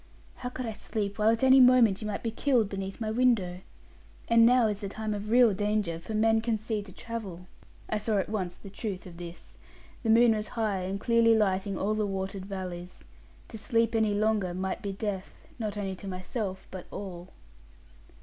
[0.37, 3.59] 'How could I sleep, while at any moment you might be killed beneath my window?
[4.27, 7.45] And now is the time of real danger; for men can see to travel.'
[7.87, 9.57] I saw at once the truth of this.
[10.01, 13.03] The moon was high and clearly lighting all the watered valleys.
[13.49, 17.27] To sleep any longer might be death, not only to myself, but all.